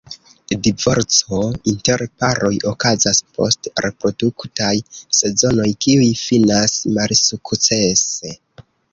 Divorco 0.67 1.39
inter 1.71 2.03
paroj 2.23 2.51
okazas 2.69 3.19
post 3.35 3.69
reproduktaj 3.85 4.71
sezonoj 5.19 5.67
kiuj 5.85 6.07
finas 6.23 6.79
malsukcese. 6.97 8.33